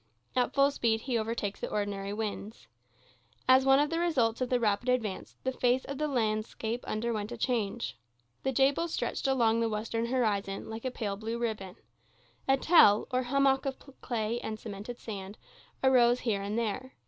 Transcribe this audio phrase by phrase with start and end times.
[0.35, 2.65] At full speed he overtakes the ordinary winds.
[3.47, 7.31] As one of the results of the rapid advance, the face of the landscape underwent
[7.31, 7.99] a change.
[8.41, 11.75] The Jebel stretched along the western horizon, like a pale blue ribbon.
[12.47, 15.37] A tell, or hummock of clay and cemented sand,
[15.83, 16.95] arose here and there.